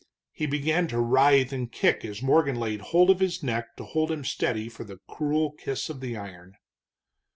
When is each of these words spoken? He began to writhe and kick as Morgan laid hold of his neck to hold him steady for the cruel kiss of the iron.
He 0.31 0.47
began 0.47 0.87
to 0.87 0.99
writhe 0.99 1.53
and 1.53 1.71
kick 1.71 2.03
as 2.03 2.23
Morgan 2.23 2.55
laid 2.59 2.81
hold 2.81 3.11
of 3.11 3.19
his 3.19 3.43
neck 3.43 3.75
to 3.75 3.83
hold 3.83 4.09
him 4.11 4.23
steady 4.25 4.67
for 4.67 4.83
the 4.83 4.97
cruel 5.07 5.51
kiss 5.51 5.91
of 5.91 5.99
the 5.99 6.17
iron. 6.17 6.55